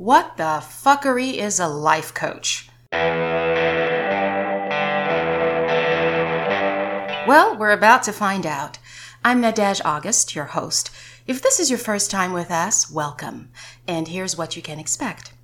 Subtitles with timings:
[0.00, 2.70] What the fuckery is a life coach?
[7.28, 8.78] Well, we're about to find out.
[9.22, 10.90] I'm Nadege August, your host.
[11.26, 13.50] If this is your first time with us, welcome.
[13.86, 15.34] And here's what you can expect.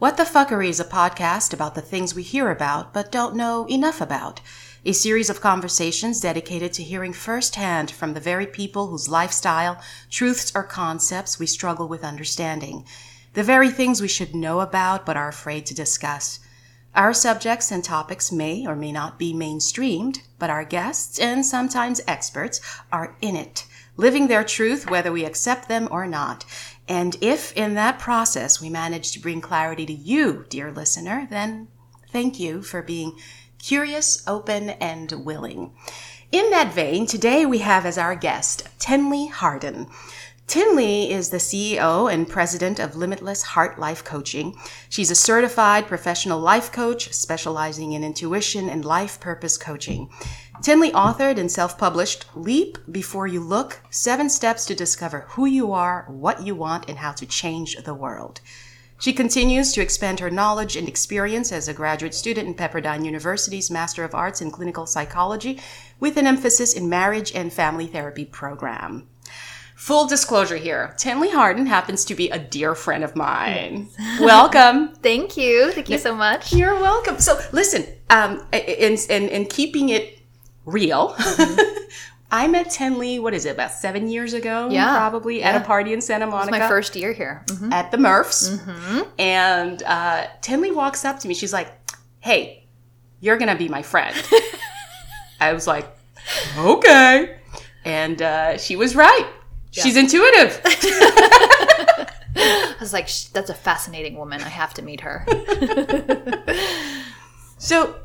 [0.00, 3.64] What the Fuckery is a podcast about the things we hear about but don't know
[3.68, 4.40] enough about.
[4.84, 9.80] A series of conversations dedicated to hearing firsthand from the very people whose lifestyle,
[10.10, 12.84] truths, or concepts we struggle with understanding.
[13.34, 16.40] The very things we should know about but are afraid to discuss.
[16.96, 22.00] Our subjects and topics may or may not be mainstreamed, but our guests and sometimes
[22.08, 23.66] experts are in it,
[23.96, 26.44] living their truth whether we accept them or not.
[26.88, 31.68] And if in that process we manage to bring clarity to you, dear listener, then
[32.08, 33.16] thank you for being
[33.62, 35.72] curious, open, and willing.
[36.32, 39.30] In that vein, today we have as our guest Tenley
[40.52, 40.70] Harden.
[40.70, 44.56] Tinley is the CEO and president of Limitless Heart Life Coaching.
[44.88, 50.10] She's a certified professional life coach specializing in intuition and life purpose coaching.
[50.62, 55.72] Tinley authored and self published Leap Before You Look Seven Steps to Discover Who You
[55.72, 58.40] Are, What You Want, and How to Change the World.
[58.98, 63.70] She continues to expand her knowledge and experience as a graduate student in Pepperdine University's
[63.70, 65.60] Master of Arts in Clinical Psychology
[65.98, 69.06] with an emphasis in marriage and family therapy program.
[69.80, 73.88] Full disclosure here Tinley Harden happens to be a dear friend of mine.
[73.98, 74.20] Yes.
[74.20, 74.94] welcome.
[74.96, 75.72] Thank you.
[75.72, 76.52] Thank you so much.
[76.52, 77.18] You're welcome.
[77.18, 80.18] So, listen, um, in, in, in keeping it
[80.66, 81.84] real, mm-hmm.
[82.30, 84.68] I met Tenley, what is it, about seven years ago?
[84.70, 84.94] Yeah.
[84.98, 85.48] Probably yeah.
[85.48, 86.58] at a party in Santa Monica.
[86.58, 87.42] my first year here.
[87.46, 87.72] Mm-hmm.
[87.72, 88.50] At the Murphs.
[88.50, 89.00] Mm-hmm.
[89.18, 91.32] And uh, Tenley walks up to me.
[91.32, 91.72] She's like,
[92.18, 92.66] hey,
[93.20, 94.14] you're going to be my friend.
[95.40, 95.88] I was like,
[96.58, 97.38] okay.
[97.86, 99.26] And uh, she was right.
[99.72, 99.82] Yeah.
[99.82, 100.60] She's intuitive.
[102.36, 104.40] I was like, that's a fascinating woman.
[104.40, 105.26] I have to meet her.
[107.58, 107.96] so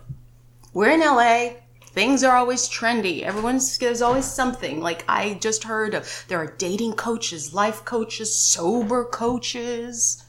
[0.73, 1.61] we're in LA.
[1.87, 3.21] Things are always trendy.
[3.21, 4.81] Everyone's there's always something.
[4.81, 10.25] Like I just heard of there are dating coaches, life coaches, sober coaches,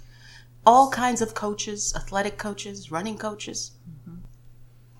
[0.64, 3.72] all kinds of coaches, athletic coaches, running coaches.
[3.90, 4.18] Mm-hmm.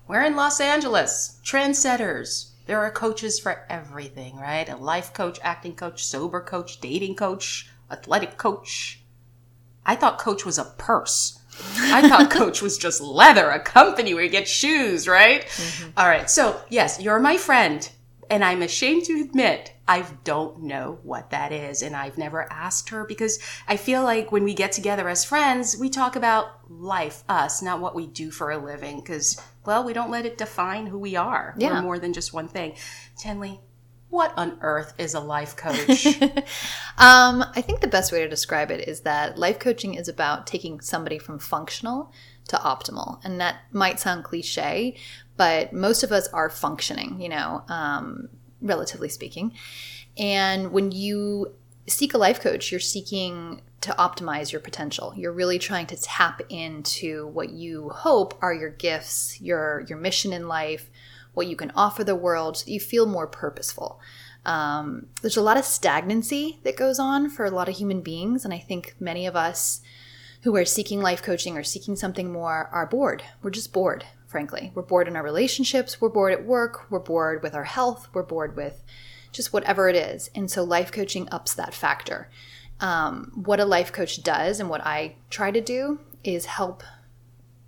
[0.07, 4.67] We're in Los Angeles, trendsetters there are coaches for everything, right?
[4.69, 9.01] A life coach, acting coach, sober coach, dating coach, athletic coach.
[9.85, 11.39] I thought coach was a purse.
[11.77, 15.45] I thought coach was just leather, a company where you get shoes, right?
[15.45, 15.89] Mm-hmm.
[15.97, 16.29] All right.
[16.29, 17.89] So, yes, you're my friend.
[18.29, 21.81] And I'm ashamed to admit I don't know what that is.
[21.81, 23.39] And I've never asked her because
[23.69, 27.79] I feel like when we get together as friends, we talk about life, us, not
[27.79, 28.99] what we do for a living.
[28.99, 31.53] Because, well, we don't let it define who we are.
[31.57, 31.73] Yeah.
[31.73, 32.75] We're more than just one thing.
[33.21, 33.59] Tenley,
[34.09, 36.05] what on earth is a life coach?
[36.97, 40.47] um, I think the best way to describe it is that life coaching is about
[40.47, 42.13] taking somebody from functional
[42.47, 43.19] to optimal.
[43.25, 44.95] And that might sound cliche,
[45.35, 48.29] but most of us are functioning, you know, um,
[48.61, 49.51] relatively speaking.
[50.17, 51.53] And when you
[51.87, 55.13] seek a life coach, you're seeking to optimize your potential.
[55.15, 60.33] You're really trying to tap into what you hope are your gifts, your your mission
[60.33, 60.89] in life,
[61.33, 63.99] what you can offer the world so that you feel more purposeful.
[64.45, 68.45] Um, there's a lot of stagnancy that goes on for a lot of human beings,
[68.45, 69.81] and I think many of us
[70.43, 73.23] who are seeking life coaching or seeking something more are bored.
[73.41, 74.71] We're just bored frankly.
[74.75, 78.23] We're bored in our relationships, we're bored at work, we're bored with our health, we're
[78.23, 78.83] bored with
[79.31, 80.29] just whatever it is.
[80.35, 82.29] And so life coaching ups that factor.
[82.79, 86.83] Um, what a life coach does and what I try to do is help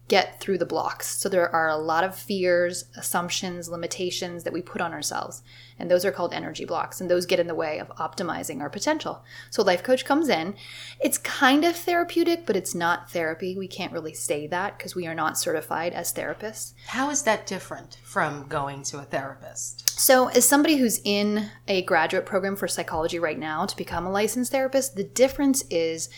[0.09, 1.17] get through the blocks.
[1.17, 5.41] So there are a lot of fears, assumptions, limitations that we put on ourselves.
[5.77, 6.99] And those are called energy blocks.
[6.99, 9.23] And those get in the way of optimizing our potential.
[9.49, 10.55] So life coach comes in.
[10.99, 13.55] It's kind of therapeutic, but it's not therapy.
[13.55, 16.73] We can't really say that because we are not certified as therapists.
[16.87, 19.89] How is that different from going to a therapist?
[19.99, 24.11] So, as somebody who's in a graduate program for psychology right now to become a
[24.11, 26.09] licensed therapist, the difference is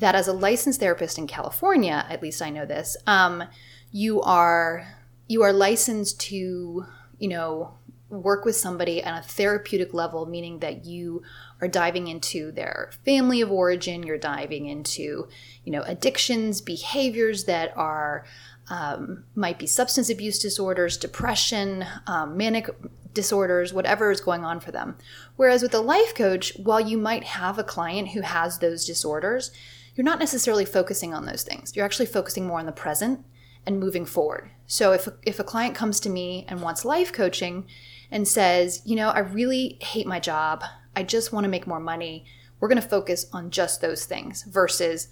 [0.00, 3.44] that as a licensed therapist in California, at least I know this, um,
[3.92, 4.86] you are
[5.28, 6.86] you are licensed to
[7.18, 7.74] you know
[8.08, 11.22] work with somebody on a therapeutic level, meaning that you
[11.60, 15.28] are diving into their family of origin, you're diving into
[15.64, 18.24] you know addictions, behaviors that are
[18.70, 22.70] um, might be substance abuse disorders, depression, um, manic
[23.12, 24.96] disorders, whatever is going on for them.
[25.36, 29.50] Whereas with a life coach, while you might have a client who has those disorders,
[29.94, 31.74] you're not necessarily focusing on those things.
[31.74, 33.24] You're actually focusing more on the present
[33.66, 34.50] and moving forward.
[34.66, 37.66] So if if a client comes to me and wants life coaching
[38.10, 40.64] and says, "You know, I really hate my job.
[40.96, 42.24] I just want to make more money."
[42.58, 45.08] We're going to focus on just those things versus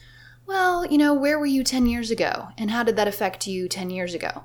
[0.49, 2.49] well, you know, where were you 10 years ago?
[2.57, 4.45] And how did that affect you 10 years ago?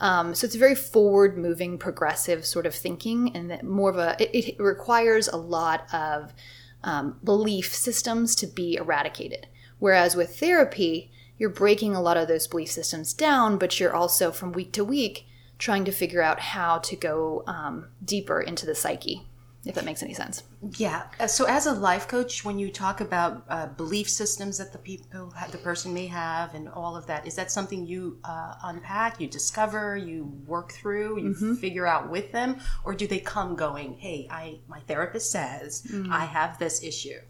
[0.00, 4.16] Um, so it's a very forward moving, progressive sort of thinking, and more of a,
[4.20, 6.34] it, it requires a lot of
[6.82, 9.46] um, belief systems to be eradicated.
[9.84, 14.32] Whereas with therapy, you're breaking a lot of those belief systems down, but you're also
[14.32, 15.26] from week to week
[15.58, 19.26] trying to figure out how to go um, deeper into the psyche
[19.66, 20.42] if that makes any sense.
[20.76, 21.04] Yeah.
[21.20, 24.78] Uh, so, as a life coach, when you talk about uh, belief systems that the
[24.78, 29.20] people, the person may have, and all of that, is that something you uh, unpack,
[29.20, 31.54] you discover, you work through, you mm-hmm.
[31.54, 36.12] figure out with them, or do they come going, "Hey, I my therapist says mm-hmm.
[36.12, 37.20] I have this issue."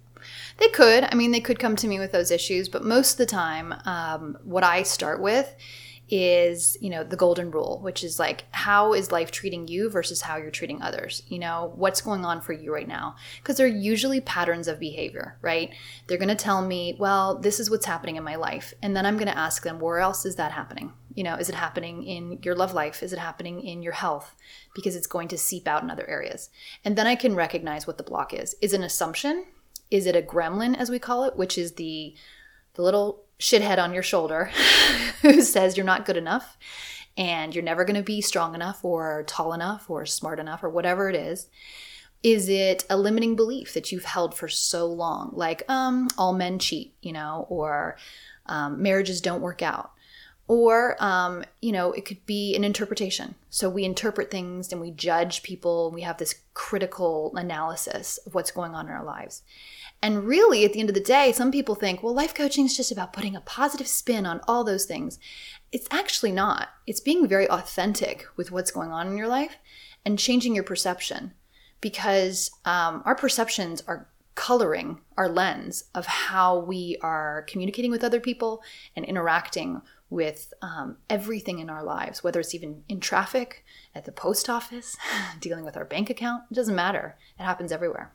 [0.58, 1.04] They could.
[1.04, 3.74] I mean, they could come to me with those issues, but most of the time,
[3.84, 5.54] um, what I start with
[6.10, 10.20] is you know the golden rule which is like how is life treating you versus
[10.20, 11.22] how you're treating others?
[11.28, 13.16] You know what's going on for you right now?
[13.38, 15.70] Because they're usually patterns of behavior right?
[16.06, 19.06] They're going to tell me well this is what's happening in my life and then
[19.06, 20.92] i'm going to ask them where else is that happening?
[21.14, 23.02] You know is it happening in your love life?
[23.02, 24.34] Is it happening in your health?
[24.74, 26.50] Because it's going to seep out in other areas.
[26.84, 28.54] And then i can recognize what the block is.
[28.60, 29.46] Is an assumption
[29.90, 32.14] is it a gremlin as we call it which is the
[32.74, 34.50] the little shithead on your shoulder
[35.22, 36.56] who says you're not good enough
[37.16, 40.68] and you're never going to be strong enough or tall enough or smart enough or
[40.68, 41.48] whatever it is.
[42.22, 45.32] Is it a limiting belief that you've held for so long?
[45.34, 47.96] Like um all men cheat you know or
[48.46, 49.92] um, marriages don't work out
[50.46, 54.90] or um, you know it could be an interpretation so we interpret things and we
[54.90, 59.42] judge people we have this critical analysis of what's going on in our lives
[60.04, 62.76] and really, at the end of the day, some people think, well, life coaching is
[62.76, 65.18] just about putting a positive spin on all those things.
[65.72, 66.68] It's actually not.
[66.86, 69.56] It's being very authentic with what's going on in your life
[70.04, 71.32] and changing your perception
[71.80, 78.20] because um, our perceptions are coloring our lens of how we are communicating with other
[78.20, 78.62] people
[78.94, 83.64] and interacting with um, everything in our lives, whether it's even in traffic,
[83.94, 84.96] at the post office,
[85.40, 86.44] dealing with our bank account.
[86.50, 87.16] It doesn't matter.
[87.38, 88.12] It happens everywhere.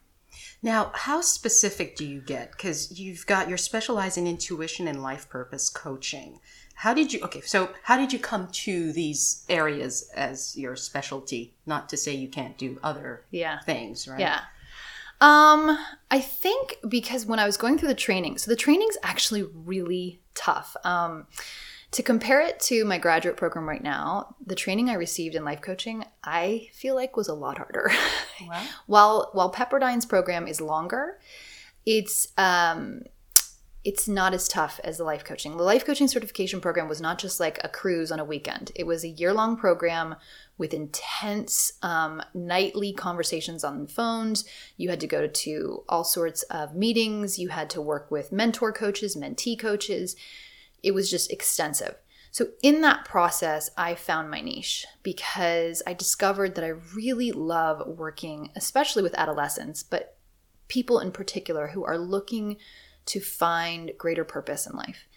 [0.61, 2.51] Now, how specific do you get?
[2.51, 6.39] Because you've got you're specializing in intuition and life purpose coaching.
[6.75, 7.19] How did you?
[7.23, 11.55] Okay, so how did you come to these areas as your specialty?
[11.65, 13.59] Not to say you can't do other yeah.
[13.61, 14.19] things, right?
[14.19, 14.41] Yeah.
[15.21, 15.77] Um,
[16.09, 20.21] I think because when I was going through the training, so the training's actually really
[20.35, 20.77] tough.
[20.85, 21.27] Um,
[21.91, 25.61] to compare it to my graduate program right now, the training I received in life
[25.61, 27.91] coaching, I feel like was a lot harder.
[28.47, 28.63] Wow.
[28.85, 31.19] while while Pepperdine's program is longer,
[31.85, 33.01] it's um
[33.83, 35.57] it's not as tough as the life coaching.
[35.57, 38.71] The life coaching certification program was not just like a cruise on a weekend.
[38.75, 40.15] It was a year long program
[40.57, 44.43] with intense um, nightly conversations on phones.
[44.77, 47.39] You had to go to all sorts of meetings.
[47.39, 50.15] You had to work with mentor coaches, mentee coaches
[50.83, 51.95] it was just extensive.
[52.31, 57.87] So, in that process, I found my niche because I discovered that I really love
[57.87, 60.17] working, especially with adolescents, but
[60.67, 62.57] people in particular who are looking
[63.07, 65.07] to find greater purpose in life.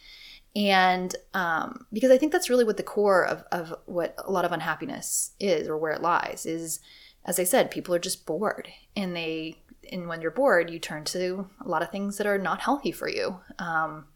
[0.56, 4.44] And um, because I think that's really what the core of, of what a lot
[4.44, 6.81] of unhappiness is or where it lies is,
[7.25, 8.69] as I said, people are just bored.
[8.97, 12.38] And they, and when you're bored, you turn to a lot of things that are
[12.38, 13.41] not healthy for you.
[13.58, 14.06] Um,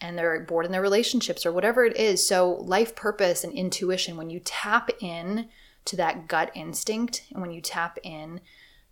[0.00, 2.26] and they're bored in their relationships or whatever it is.
[2.26, 5.48] So, life purpose and intuition, when you tap in
[5.86, 8.40] to that gut instinct and when you tap in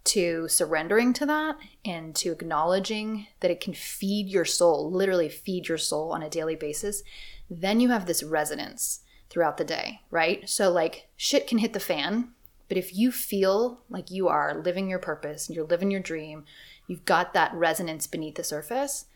[0.05, 5.69] to surrendering to that and to acknowledging that it can feed your soul, literally feed
[5.69, 7.03] your soul on a daily basis,
[7.51, 10.49] then you have this resonance throughout the day, right?
[10.49, 12.33] So, like, shit can hit the fan,
[12.69, 16.45] but if you feel like you are living your purpose and you're living your dream,
[16.87, 19.07] you've got that resonance beneath the surface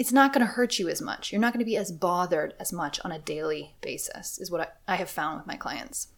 [0.00, 1.30] it's not going to hurt you as much.
[1.30, 4.62] You're not going to be as bothered as much on a daily basis, is what
[4.62, 6.08] I, I have found with my clients.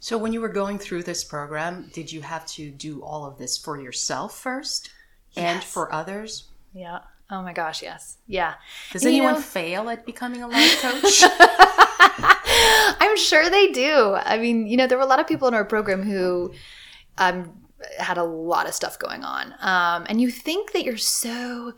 [0.00, 3.38] So, when you were going through this program, did you have to do all of
[3.38, 4.90] this for yourself first
[5.34, 5.44] yes.
[5.44, 6.48] and for others?
[6.74, 6.98] Yeah.
[7.30, 8.16] Oh my gosh, yes.
[8.26, 8.54] Yeah.
[8.92, 11.22] Does and, anyone you know, fail at becoming a life coach?
[13.00, 14.16] I'm sure they do.
[14.16, 16.52] I mean, you know, there were a lot of people in our program who
[17.18, 17.52] um,
[17.98, 19.54] had a lot of stuff going on.
[19.60, 21.74] Um, and you think that you're so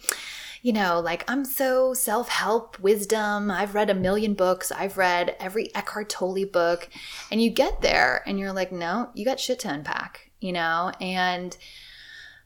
[0.62, 3.50] you know, like I'm so self help wisdom.
[3.50, 4.70] I've read a million books.
[4.70, 6.88] I've read every Eckhart Tolle book.
[7.30, 10.92] And you get there and you're like, no, you got shit to unpack, you know?
[11.00, 11.56] And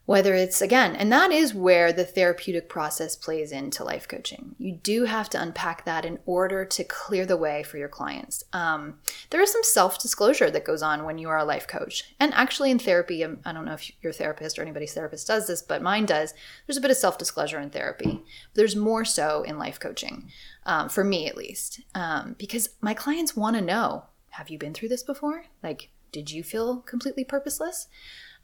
[0.05, 4.55] whether it's again and that is where the therapeutic process plays into life coaching.
[4.57, 8.43] You do have to unpack that in order to clear the way for your clients.
[8.53, 8.99] Um,
[9.31, 12.13] there is some self-disclosure that goes on when you are a life coach.
[12.19, 15.47] And actually in therapy um, i don't know if your therapist or anybody's therapist does
[15.47, 16.33] this but mine does
[16.65, 18.23] there's a bit of self-disclosure in therapy.
[18.53, 20.29] There's more so in life coaching
[20.65, 24.73] um, for me at least um, because my clients want to know have you been
[24.73, 25.45] through this before?
[25.63, 27.87] Like did you feel completely purposeless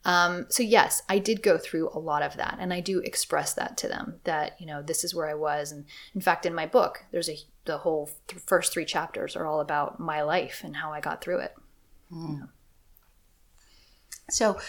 [0.03, 3.53] um, so yes, I did go through a lot of that, and I do express
[3.53, 6.55] that to them that you know this is where I was, and in fact, in
[6.55, 10.61] my book, there's a the whole th- first three chapters are all about my life
[10.63, 11.55] and how I got through it.
[12.11, 12.49] Mm.
[14.29, 14.59] So,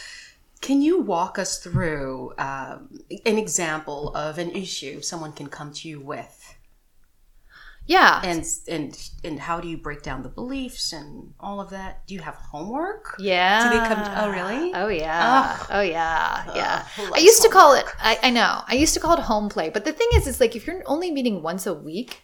[0.60, 2.78] can you walk us through uh,
[3.24, 6.41] an example of an issue someone can come to you with?
[7.86, 8.20] Yeah.
[8.24, 12.06] And and and how do you break down the beliefs and all of that?
[12.06, 13.16] Do you have homework?
[13.18, 13.64] Yeah.
[13.64, 14.04] Do they come?
[14.04, 14.72] To, oh, really?
[14.74, 15.56] Oh, yeah.
[15.60, 16.52] Oh, oh yeah.
[16.54, 16.86] Yeah.
[17.14, 17.84] I used to call it.
[18.00, 18.62] I, I know.
[18.66, 20.82] I used to call it home play, but the thing is, it's like if you're
[20.86, 22.22] only meeting once a week,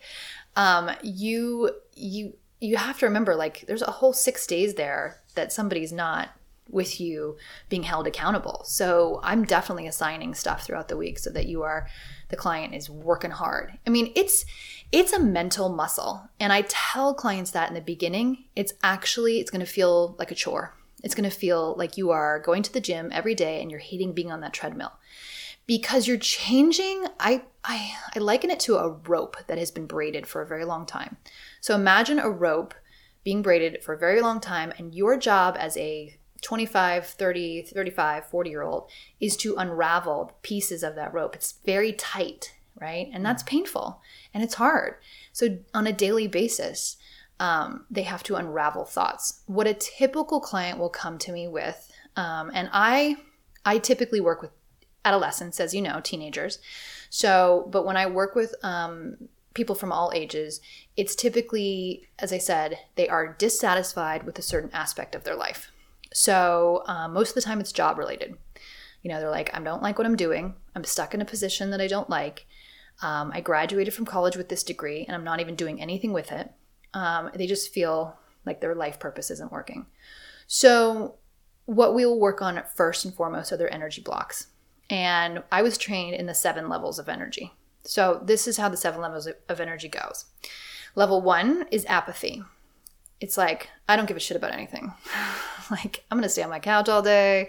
[0.56, 5.52] um, you you you have to remember like there's a whole six days there that
[5.52, 6.30] somebody's not
[6.68, 7.36] with you
[7.68, 8.62] being held accountable.
[8.64, 11.88] So I'm definitely assigning stuff throughout the week so that you are
[12.28, 13.78] the client is working hard.
[13.86, 14.44] I mean, it's
[14.92, 16.28] it's a mental muscle.
[16.38, 20.30] And I tell clients that in the beginning, it's actually it's going to feel like
[20.30, 20.74] a chore.
[21.02, 23.80] It's going to feel like you are going to the gym every day and you're
[23.80, 24.92] hating being on that treadmill.
[25.66, 30.26] Because you're changing, I, I I liken it to a rope that has been braided
[30.26, 31.18] for a very long time.
[31.60, 32.74] So imagine a rope
[33.22, 38.26] being braided for a very long time and your job as a 25, 30, 35,
[38.26, 38.90] 40 year old
[39.20, 41.34] is to unravel pieces of that rope.
[41.34, 43.08] It's very tight, right?
[43.12, 44.00] And that's painful
[44.32, 44.96] and it's hard.
[45.32, 46.96] So, on a daily basis,
[47.40, 49.42] um, they have to unravel thoughts.
[49.46, 53.16] What a typical client will come to me with, um, and I,
[53.64, 54.50] I typically work with
[55.04, 56.58] adolescents, as you know, teenagers.
[57.10, 60.60] So, but when I work with um, people from all ages,
[60.96, 65.70] it's typically, as I said, they are dissatisfied with a certain aspect of their life.
[66.18, 68.36] So um, most of the time, it's job related.
[69.02, 70.52] You know, they're like, I don't like what I'm doing.
[70.74, 72.44] I'm stuck in a position that I don't like.
[73.02, 76.32] Um, I graduated from college with this degree and I'm not even doing anything with
[76.32, 76.50] it.
[76.92, 79.86] Um, they just feel like their life purpose isn't working.
[80.48, 81.14] So,
[81.66, 84.48] what we will work on first and foremost are their energy blocks.
[84.90, 87.52] And I was trained in the seven levels of energy.
[87.84, 90.24] So, this is how the seven levels of energy goes.
[90.96, 92.42] Level one is apathy.
[93.20, 94.92] It's like, I don't give a shit about anything.
[95.70, 97.48] like, I'm gonna stay on my couch all day.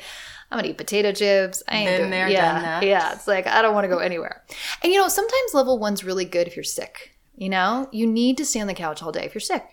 [0.52, 1.62] I'm gonna eat potato chips.
[1.68, 2.84] I ain't Been doing, there, yeah, done that.
[2.84, 4.44] Yeah, it's like I don't want to go anywhere.
[4.84, 7.16] And you know, sometimes level one's really good if you're sick.
[7.36, 9.64] You know, you need to stay on the couch all day if you're sick.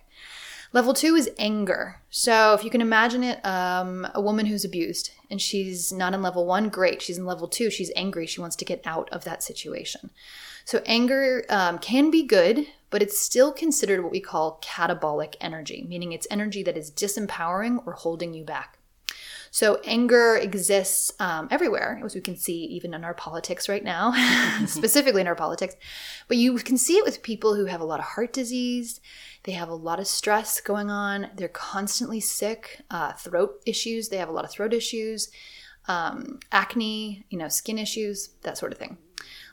[0.73, 2.01] Level two is anger.
[2.11, 6.23] So if you can imagine it, um, a woman who's abused and she's not in
[6.23, 7.01] level one, great.
[7.01, 7.71] She's in level two.
[7.71, 8.27] She's angry.
[8.27, 10.11] She wants to get out of that situation.
[10.65, 15.85] So anger um, can be good, but it's still considered what we call catabolic energy,
[15.89, 18.79] meaning it's energy that is disempowering or holding you back.
[19.51, 24.13] So anger exists um, everywhere, as we can see even in our politics right now,
[24.67, 25.75] specifically in our politics.
[26.29, 29.01] But you can see it with people who have a lot of heart disease.
[29.45, 31.31] They have a lot of stress going on.
[31.35, 34.09] They're constantly sick, uh, throat issues.
[34.09, 35.31] They have a lot of throat issues,
[35.89, 38.99] um, acne, you know, skin issues, that sort of thing.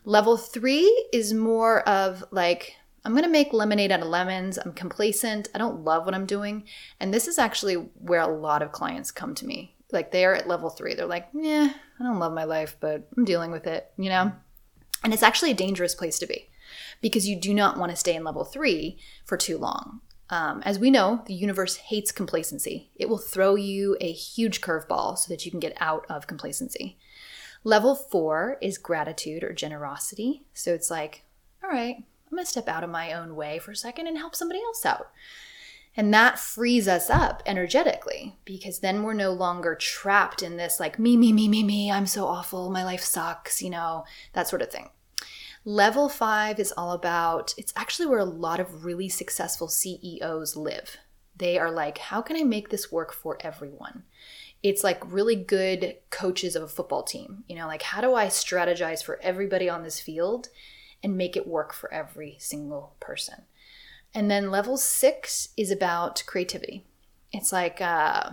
[0.04, 4.58] Level three is more of like I'm to make lemonade out of lemons.
[4.58, 5.50] I'm complacent.
[5.54, 6.64] I don't love what I'm doing.
[7.00, 9.76] And this is actually where a lot of clients come to me.
[9.92, 10.94] Like they're at level three.
[10.94, 14.32] They're like, yeah, I don't love my life, but I'm dealing with it, you know?
[15.04, 16.50] And it's actually a dangerous place to be
[17.02, 20.00] because you do not want to stay in level three for too long.
[20.30, 22.90] Um, as we know, the universe hates complacency.
[22.96, 26.98] It will throw you a huge curveball so that you can get out of complacency.
[27.64, 30.44] Level four is gratitude or generosity.
[30.54, 31.26] So it's like,
[31.64, 32.04] all right,
[32.34, 34.60] I'm going to step out of my own way for a second and help somebody
[34.60, 35.12] else out.
[35.96, 40.98] And that frees us up energetically because then we're no longer trapped in this like,
[40.98, 44.64] me, me, me, me, me, I'm so awful, my life sucks, you know, that sort
[44.64, 44.90] of thing.
[45.64, 50.98] Level five is all about, it's actually where a lot of really successful CEOs live.
[51.38, 54.06] They are like, how can I make this work for everyone?
[54.64, 57.44] It's like really good coaches of a football team.
[57.48, 60.50] You know, like, how do I strategize for everybody on this field
[61.04, 63.44] and make it work for every single person.
[64.14, 66.86] And then level six is about creativity.
[67.32, 68.32] It's like, uh,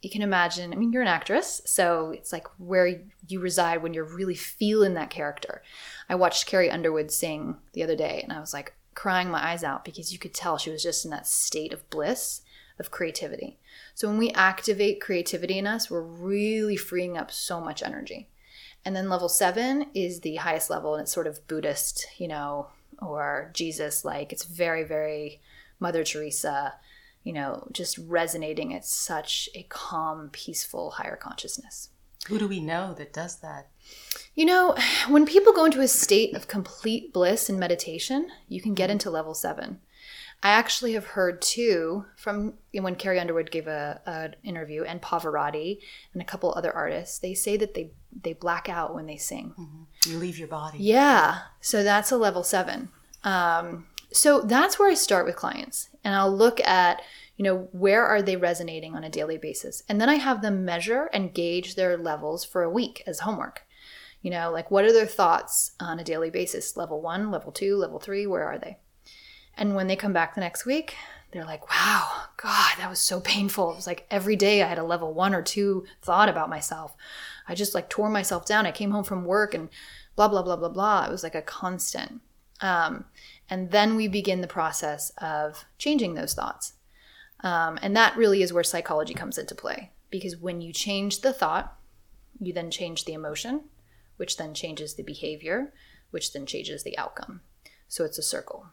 [0.00, 3.94] you can imagine, I mean, you're an actress, so it's like where you reside when
[3.94, 5.62] you're really feeling that character.
[6.08, 9.64] I watched Carrie Underwood sing the other day, and I was like crying my eyes
[9.64, 12.42] out because you could tell she was just in that state of bliss,
[12.78, 13.58] of creativity.
[13.94, 18.28] So when we activate creativity in us, we're really freeing up so much energy.
[18.84, 22.68] And then level seven is the highest level, and it's sort of Buddhist, you know,
[23.00, 24.32] or Jesus like.
[24.32, 25.40] It's very, very
[25.80, 26.74] Mother Teresa,
[27.22, 31.88] you know, just resonating at such a calm, peaceful, higher consciousness.
[32.28, 33.68] Who do we know that does that?
[34.34, 34.74] You know,
[35.08, 38.92] when people go into a state of complete bliss in meditation, you can get mm-hmm.
[38.92, 39.80] into level seven.
[40.42, 45.78] I actually have heard too from when Carrie Underwood gave a an interview and Pavarotti
[46.12, 47.18] and a couple other artists.
[47.18, 49.54] They say that they they black out when they sing.
[49.58, 50.10] Mm-hmm.
[50.10, 50.78] You leave your body.
[50.78, 52.90] Yeah, so that's a level seven.
[53.22, 57.02] Um, so that's where I start with clients, and I'll look at
[57.36, 60.64] you know where are they resonating on a daily basis, and then I have them
[60.64, 63.66] measure and gauge their levels for a week as homework.
[64.22, 66.76] You know, like what are their thoughts on a daily basis?
[66.76, 68.26] Level one, level two, level three.
[68.26, 68.78] Where are they?
[69.56, 70.96] And when they come back the next week,
[71.34, 73.72] they're like, wow, God, that was so painful.
[73.72, 76.94] It was like every day I had a level one or two thought about myself.
[77.46, 78.66] I just like tore myself down.
[78.66, 79.68] I came home from work and
[80.16, 81.06] blah, blah, blah, blah, blah.
[81.06, 82.20] It was like a constant.
[82.60, 83.04] Um,
[83.50, 86.74] and then we begin the process of changing those thoughts.
[87.40, 89.90] Um, and that really is where psychology comes into play.
[90.10, 91.76] Because when you change the thought,
[92.40, 93.64] you then change the emotion,
[94.16, 95.72] which then changes the behavior,
[96.10, 97.42] which then changes the outcome.
[97.88, 98.66] So it's a circle.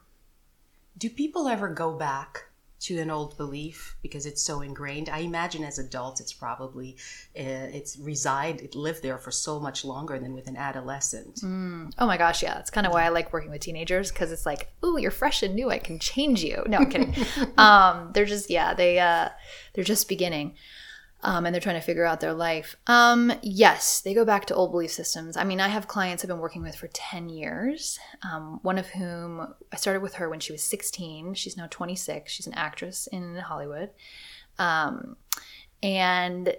[0.96, 2.44] Do people ever go back
[2.82, 5.08] to an old belief because it's so ingrained?
[5.08, 6.96] I imagine as adults, it's probably
[7.38, 11.36] uh, it's reside it lived there for so much longer than with an adolescent.
[11.36, 11.92] Mm.
[11.98, 14.46] Oh my gosh, yeah, that's kind of why I like working with teenagers because it's
[14.46, 15.70] like, ooh, you're fresh and new.
[15.70, 16.62] I can change you.
[16.66, 17.14] No, I'm kidding.
[17.58, 19.28] um, they're just yeah, they uh,
[19.74, 20.54] they're just beginning
[21.22, 22.76] um, and they're trying to figure out their life.
[22.86, 25.36] Um, yes, they go back to old belief systems.
[25.36, 28.88] I mean, I have clients I've been working with for 10 years, um, one of
[28.88, 31.34] whom I started with her when she was 16.
[31.34, 32.30] She's now 26.
[32.30, 33.90] She's an actress in Hollywood.
[34.58, 35.16] Um,
[35.82, 36.54] and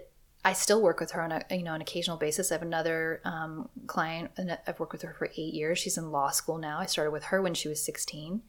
[0.46, 2.50] I still work with her on a you know an occasional basis.
[2.50, 5.78] I have another um, client, and I've worked with her for eight years.
[5.78, 6.78] She's in law school now.
[6.78, 8.42] I started with her when she was 16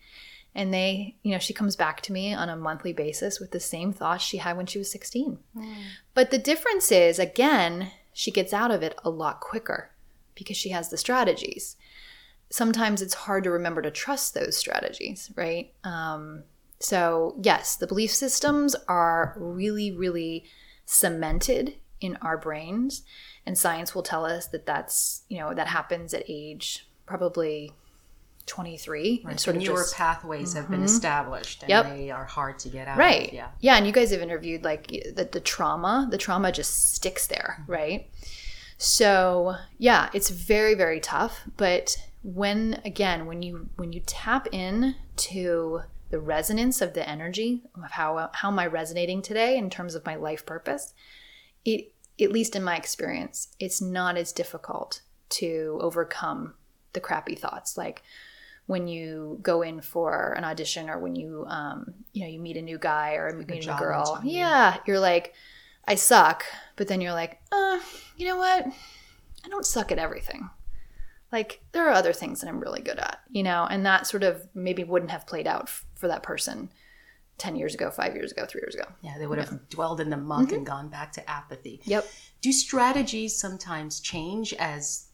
[0.56, 3.60] and they you know she comes back to me on a monthly basis with the
[3.60, 5.76] same thoughts she had when she was 16 mm.
[6.14, 9.92] but the difference is again she gets out of it a lot quicker
[10.36, 11.76] because she has the strategies.
[12.50, 15.74] Sometimes it's hard to remember to trust those strategies right?
[15.84, 16.44] Um,
[16.80, 20.46] so yes the belief systems are really really
[20.86, 23.04] cemented in our brains.
[23.46, 27.72] And science will tell us that that's you know that happens at age probably
[28.46, 29.40] 23 right.
[29.40, 30.60] sort of newer just, pathways mm-hmm.
[30.60, 30.86] have been mm-hmm.
[30.86, 31.86] established and yep.
[31.86, 34.64] they are hard to get out right of, yeah yeah and you guys have interviewed
[34.64, 37.72] like the, the trauma the trauma just sticks there mm-hmm.
[37.72, 38.10] right
[38.78, 44.96] so yeah it's very very tough but when again when you when you tap in
[45.16, 49.96] to the resonance of the energy of how how am i resonating today in terms
[49.96, 50.94] of my life purpose
[51.64, 56.54] it at least in my experience it's not as difficult to overcome
[56.94, 58.04] the crappy thoughts like
[58.68, 62.58] when you go in for an audition or when you um, you know you meet
[62.58, 65.34] a new guy or you meet a new girl yeah you're like
[65.88, 67.80] i suck but then you're like uh,
[68.18, 68.66] you know what
[69.46, 70.50] i don't suck at everything
[71.32, 74.24] like there are other things that i'm really good at you know and that sort
[74.24, 76.70] of maybe wouldn't have played out f- for that person
[77.38, 78.86] 10 years ago, five years ago, three years ago.
[79.02, 79.58] Yeah, they would have yeah.
[79.70, 80.56] dwelled in the muck mm-hmm.
[80.56, 81.82] and gone back to apathy.
[81.84, 82.08] Yep.
[82.42, 85.05] Do strategies sometimes change as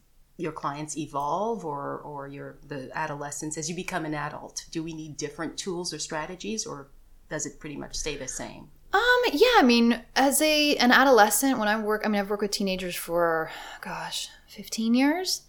[0.41, 4.93] your clients evolve or or your the adolescents as you become an adult do we
[4.93, 6.87] need different tools or strategies or
[7.29, 8.67] does it pretty much stay the same?
[8.93, 12.41] Um yeah i mean as a an adolescent when i work i mean i've worked
[12.41, 13.51] with teenagers for
[13.81, 15.43] gosh 15 years.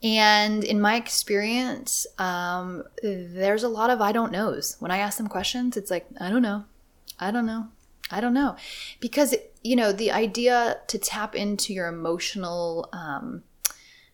[0.00, 4.76] And in my experience um there's a lot of i don't knows.
[4.80, 6.64] When i ask them questions it's like i don't know.
[7.20, 7.68] I don't know.
[8.10, 8.56] I don't know.
[9.00, 13.42] Because, you know, the idea to tap into your emotional um,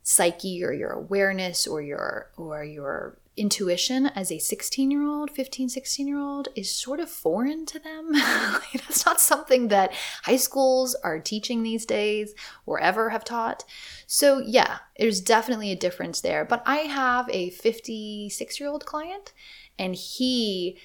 [0.05, 5.69] psyche or your awareness or your or your intuition as a 16 year old 15
[5.71, 8.13] 16 year old is sort of foreign to them.
[8.75, 12.35] That's not something that high schools are teaching these days
[12.67, 13.65] or ever have taught.
[14.07, 16.45] So yeah there's definitely a difference there.
[16.45, 19.33] But i have a 56 year old client
[19.79, 20.79] and he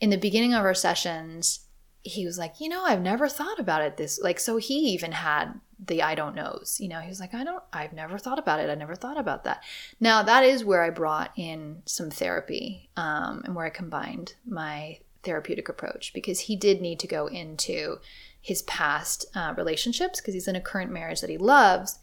[0.00, 1.60] in the beginning of our sessions
[2.04, 5.12] he was like you know i've never thought about it this like so he even
[5.12, 6.76] had the I don't knows.
[6.80, 8.70] You know, he was like, I don't, I've never thought about it.
[8.70, 9.62] I never thought about that.
[10.00, 14.98] Now, that is where I brought in some therapy um, and where I combined my
[15.22, 17.98] therapeutic approach because he did need to go into
[18.40, 21.98] his past uh, relationships because he's in a current marriage that he loves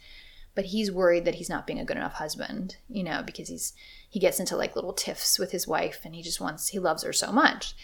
[0.56, 3.74] but he's worried that he's not being a good enough husband you know because he's
[4.10, 7.04] he gets into like little tiffs with his wife and he just wants he loves
[7.04, 7.76] her so much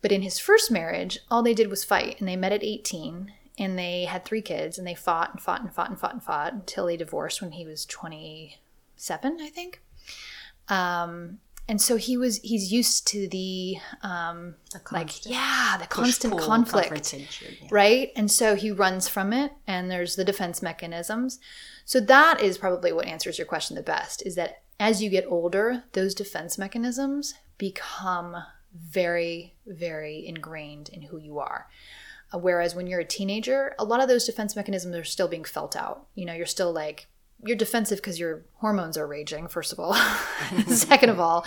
[0.00, 3.32] but in his first marriage all they did was fight and they met at 18
[3.58, 6.22] and they had three kids, and they fought and fought and fought and fought and
[6.22, 9.82] fought until they divorced when he was 27, I think.
[10.68, 16.38] Um, and so he was he's used to the um The like yeah the constant
[16.38, 17.68] conflict yeah.
[17.70, 21.38] right and so he runs from it and there's the defense mechanisms
[21.84, 25.26] so that is probably what answers your question the best is that as you get
[25.26, 28.34] older those defense mechanisms become
[28.74, 31.68] very very ingrained in who you are.
[32.32, 35.44] Uh, whereas when you're a teenager a lot of those defense mechanisms are still being
[35.44, 36.06] felt out.
[36.14, 37.06] You know you're still like
[37.44, 39.94] you're defensive because your hormones are raging first of all.
[40.66, 41.46] Second of all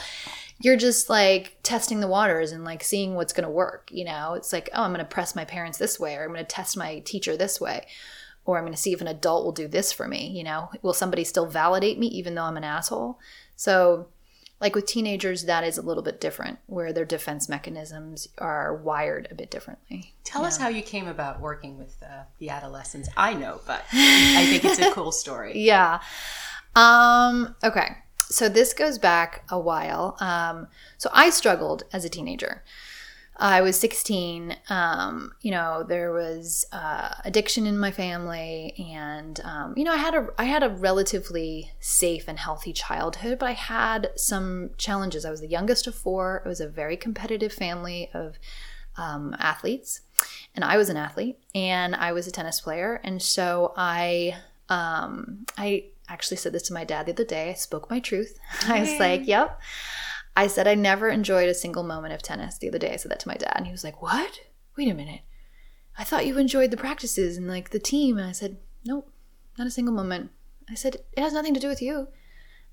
[0.63, 4.33] you're just like testing the waters and like seeing what's going to work you know?
[4.33, 6.45] It's like oh i'm going to press my parents this way or i'm going to
[6.45, 7.87] test my teacher this way
[8.45, 10.69] or i'm going to see if an adult will do this for me you know?
[10.81, 13.19] Will somebody still validate me even though i'm an asshole?
[13.55, 14.07] So
[14.61, 19.27] like with teenagers that is a little bit different where their defense mechanisms are wired
[19.31, 23.09] a bit differently Tell us how you came about working with uh, the adolescents.
[23.17, 25.59] I know, but I think it's a cool story.
[25.59, 25.99] Yeah.
[26.73, 27.97] Um, okay.
[28.17, 30.15] So this goes back a while.
[30.21, 32.63] Um, so I struggled as a teenager.
[33.41, 34.55] I was 16.
[34.69, 39.97] Um, you know, there was uh, addiction in my family, and um, you know, I
[39.97, 45.25] had a I had a relatively safe and healthy childhood, but I had some challenges.
[45.25, 46.43] I was the youngest of four.
[46.45, 48.35] It was a very competitive family of
[48.95, 50.01] um, athletes,
[50.53, 54.35] and I was an athlete, and I was a tennis player, and so I
[54.69, 57.49] um, I actually said this to my dad the other day.
[57.49, 58.37] I spoke my truth.
[58.67, 59.59] I was like, "Yep."
[60.35, 62.57] I said I never enjoyed a single moment of tennis.
[62.57, 64.39] The other day, I said that to my dad, and he was like, "What?
[64.77, 65.21] Wait a minute.
[65.97, 69.11] I thought you enjoyed the practices and like the team." And I said, "Nope,
[69.57, 70.31] not a single moment."
[70.69, 72.07] I said, "It has nothing to do with you."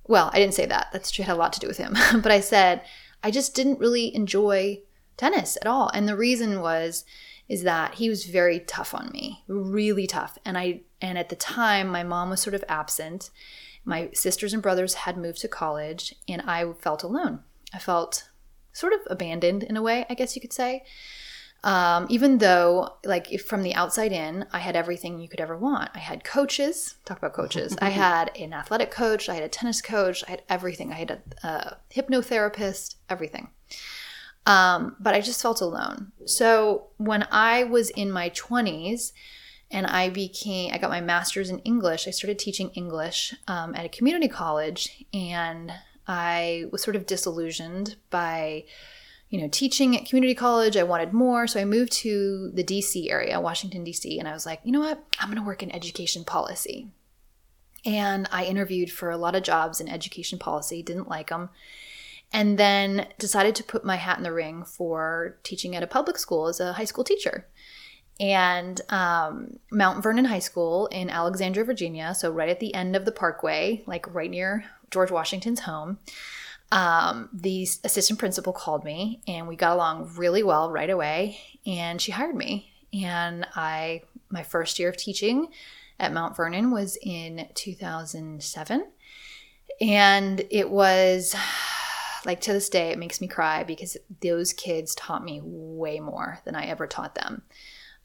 [0.04, 0.88] Well, I didn't say that.
[0.92, 1.94] That's had a lot to do with him.
[2.22, 2.82] but I said
[3.22, 4.82] I just didn't really enjoy
[5.16, 7.04] tennis at all, and the reason was
[7.48, 10.38] is that he was very tough on me, really tough.
[10.44, 13.30] And I and at the time, my mom was sort of absent.
[13.84, 17.40] My sisters and brothers had moved to college, and I felt alone.
[17.72, 18.28] I felt
[18.72, 20.84] sort of abandoned in a way, I guess you could say.
[21.64, 25.56] Um, even though, like, if from the outside in, I had everything you could ever
[25.56, 25.90] want.
[25.94, 27.76] I had coaches, talk about coaches.
[27.80, 30.92] I had an athletic coach, I had a tennis coach, I had everything.
[30.92, 33.48] I had a, a hypnotherapist, everything.
[34.46, 36.12] Um, but I just felt alone.
[36.24, 39.12] So when I was in my 20s,
[39.70, 42.08] and I became, I got my master's in English.
[42.08, 45.70] I started teaching English um, at a community college, and
[46.08, 48.64] I was sort of disillusioned by,
[49.28, 50.76] you know, teaching at community college.
[50.76, 54.46] I wanted more, so I moved to the DC area, Washington DC, and I was
[54.46, 56.88] like, you know what, I'm going to work in education policy.
[57.84, 61.50] And I interviewed for a lot of jobs in education policy, didn't like them,
[62.32, 66.18] and then decided to put my hat in the ring for teaching at a public
[66.18, 67.46] school as a high school teacher
[68.20, 72.14] and um, Mount Vernon High School in Alexandria, Virginia.
[72.14, 75.98] So, right at the end of the parkway, like right near George Washington's home.
[76.70, 81.38] Um, the assistant principal called me and we got along really well right away.
[81.66, 82.72] And she hired me.
[82.92, 85.48] And I, my first year of teaching
[85.98, 88.86] at Mount Vernon was in 2007.
[89.80, 91.34] And it was
[92.26, 96.40] like to this day, it makes me cry because those kids taught me way more
[96.44, 97.42] than I ever taught them.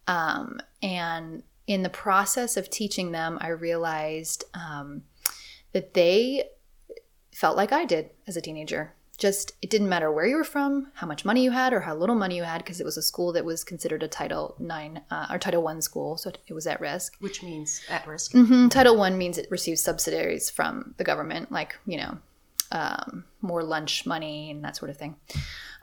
[0.07, 5.03] Um, and in the process of teaching them, I realized um,
[5.71, 6.45] that they
[7.35, 8.93] felt like I did as a teenager.
[9.17, 11.95] Just it didn't matter where you were from, how much money you had, or how
[11.95, 15.01] little money you had, because it was a school that was considered a Title Nine
[15.11, 17.15] uh, or Title One school, so it was at risk.
[17.19, 18.31] Which means at risk.
[18.31, 22.17] hmm Title One means it receives subsidies from the government, like you know,
[22.71, 25.15] um, more lunch money and that sort of thing,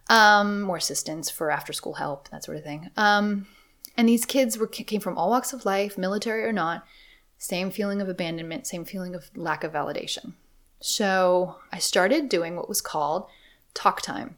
[0.09, 2.91] um, more assistance for after school help, that sort of thing.
[2.97, 3.47] Um,
[3.97, 6.85] and these kids were came from all walks of life, military or not,
[7.39, 10.33] same feeling of abandonment, same feeling of lack of validation.
[10.81, 13.27] So I started doing what was called
[13.75, 14.37] talk time.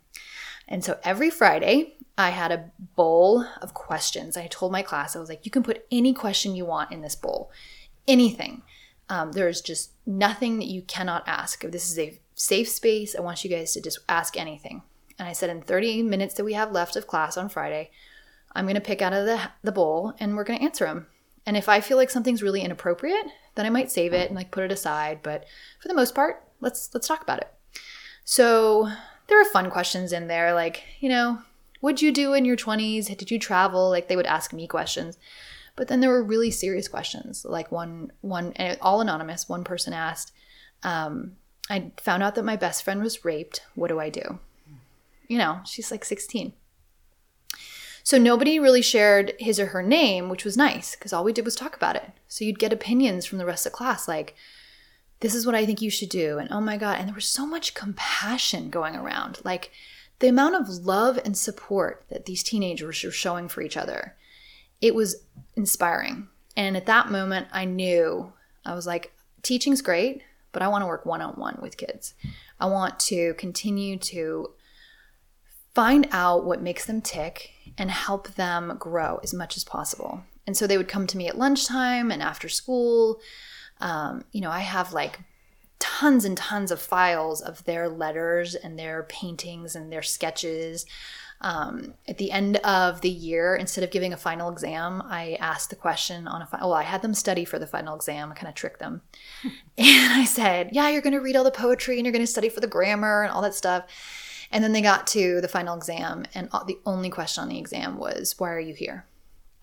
[0.69, 4.37] And so every Friday, I had a bowl of questions.
[4.37, 7.01] I told my class, I was like, you can put any question you want in
[7.01, 7.51] this bowl,
[8.07, 8.63] anything.
[9.09, 11.63] Um, there's just nothing that you cannot ask.
[11.63, 14.83] This is a safe space, I want you guys to just ask anything.
[15.19, 17.91] And I said, in 30 minutes that we have left of class on Friday,
[18.55, 21.07] I'm going to pick out of the, the bowl and we're going to answer them.
[21.47, 24.51] And if I feel like something's really inappropriate, then I might save it and like
[24.51, 25.21] put it aside.
[25.23, 25.45] But
[25.81, 27.53] for the most part, let's let's talk about it.
[28.25, 28.89] So
[29.29, 31.41] there are fun questions in there, like you know,
[31.81, 33.17] what'd you do in your 20s?
[33.17, 33.91] Did you travel?
[33.91, 35.19] Like they would ask me questions.
[35.77, 39.49] But then there were really serious questions, like one one all anonymous.
[39.49, 40.33] One person asked,
[40.83, 41.37] um,
[41.71, 43.63] "I found out that my best friend was raped.
[43.75, 44.39] What do I do?"
[45.29, 46.53] You know, she's like 16.
[48.05, 51.45] So nobody really shared his or her name, which was nice because all we did
[51.45, 52.11] was talk about it.
[52.29, 54.35] So you'd get opinions from the rest of the class, like,
[55.21, 56.39] this is what I think you should do.
[56.39, 56.99] And oh my God.
[56.99, 59.39] And there was so much compassion going around.
[59.45, 59.71] Like
[60.19, 64.17] the amount of love and support that these teenagers were showing for each other,
[64.81, 65.23] it was
[65.55, 66.27] inspiring.
[66.57, 68.33] And at that moment, I knew
[68.65, 69.13] I was like,
[69.43, 72.15] teaching's great, but I want to work one on one with kids.
[72.59, 74.51] I want to continue to
[75.75, 80.23] find out what makes them tick and help them grow as much as possible.
[80.47, 83.21] And so they would come to me at lunchtime and after school.
[83.81, 85.21] Um, you know, I have like
[85.79, 90.87] tons and tons of files of their letters and their paintings and their sketches.
[91.41, 95.71] Um, at the end of the year, instead of giving a final exam, I asked
[95.71, 96.71] the question on a final.
[96.71, 98.31] Well, I had them study for the final exam.
[98.31, 99.03] I kind of tricked them,
[99.77, 102.31] and I said, "Yeah, you're going to read all the poetry and you're going to
[102.31, 103.87] study for the grammar and all that stuff."
[104.53, 107.99] And then they got to the final exam, and the only question on the exam
[107.99, 109.07] was, Why are you here?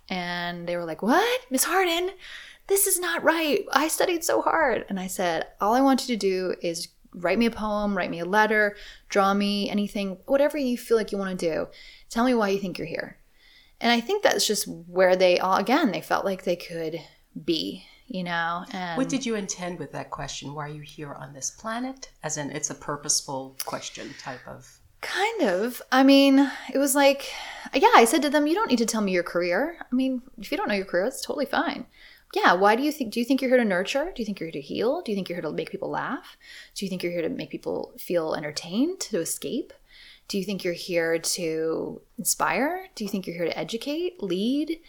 [0.10, 1.46] And they were like, What?
[1.52, 2.12] Miss Harden,
[2.68, 3.66] this is not right.
[3.72, 4.86] I studied so hard.
[4.90, 8.10] And I said, All I want you to do is write me a poem, write
[8.10, 8.76] me a letter,
[9.10, 11.68] draw me anything, whatever you feel like you want to do.
[12.10, 13.18] Tell me why you think you're here.
[13.80, 17.00] And I think that's just where they all, again, they felt like they could
[17.46, 21.14] be you know and what did you intend with that question why are you here
[21.14, 25.82] on this planet as in it's a purposeful question type of Kind of.
[25.92, 27.32] I mean, it was like,
[27.74, 29.78] yeah, I said to them, you don't need to tell me your career.
[29.80, 31.86] I mean, if you don't know your career, that's totally fine.
[32.34, 34.12] Yeah, why do you think, do you think you're here to nurture?
[34.14, 35.02] Do you think you're here to heal?
[35.02, 36.38] Do you think you're here to make people laugh?
[36.76, 39.74] Do you think you're here to make people feel entertained, to escape?
[40.28, 42.88] Do you think you're here to inspire?
[42.94, 44.80] Do you think you're here to educate, lead?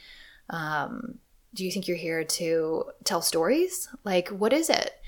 [0.51, 1.19] Um,
[1.55, 3.89] do you think you're here to tell stories?
[4.05, 5.00] Like, what is it?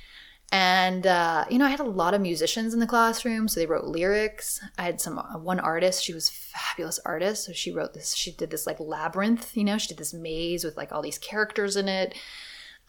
[0.52, 3.64] And uh, you know, I had a lot of musicians in the classroom, so they
[3.64, 4.60] wrote lyrics.
[4.76, 8.14] I had some uh, one artist; she was fabulous artist, so she wrote this.
[8.14, 11.16] She did this like labyrinth, you know, she did this maze with like all these
[11.16, 12.14] characters in it.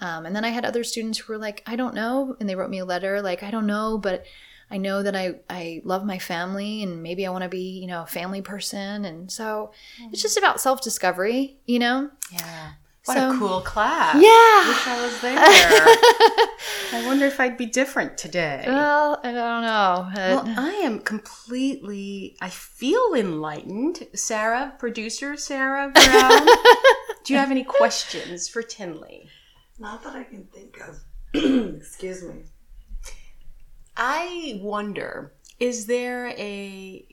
[0.02, 2.56] Um, and then I had other students who were like, I don't know, and they
[2.56, 4.26] wrote me a letter like, I don't know, but
[4.70, 7.88] I know that I I love my family, and maybe I want to be, you
[7.88, 9.06] know, a family person.
[9.06, 9.72] And so
[10.02, 10.12] mm-hmm.
[10.12, 12.10] it's just about self discovery, you know.
[12.30, 12.74] Yeah.
[13.06, 14.16] What so, a cool class.
[14.16, 14.68] Yeah.
[14.70, 15.38] Wish I was there.
[17.02, 18.64] I wonder if I'd be different today.
[18.66, 20.10] Well, I don't know.
[20.16, 24.08] Well, I am completely, I feel enlightened.
[24.14, 26.46] Sarah, producer Sarah Brown,
[27.26, 29.28] do you have any questions for Tinley?
[29.80, 31.02] Not that I can think of.
[31.34, 32.44] Excuse me.
[33.98, 37.06] I wonder, is there a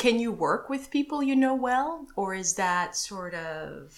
[0.00, 3.94] can you work with people you know well, or is that sort of?